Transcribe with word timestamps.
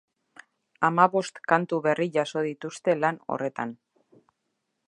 Hamabost 0.87 1.37
kantu 1.53 1.79
berri 1.89 2.09
jaso 2.17 2.45
dituzte 2.49 2.99
lan 3.05 3.23
horretan. 3.35 3.79